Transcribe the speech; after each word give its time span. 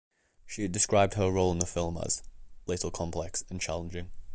She 0.47 0.63
had 0.63 0.71
described 0.71 1.13
her 1.13 1.29
role 1.29 1.51
in 1.51 1.59
the 1.59 1.67
film 1.67 1.95
as 1.99 2.23
"little 2.65 2.89
complex" 2.89 3.43
and 3.51 3.61
"challenging. 3.61 4.09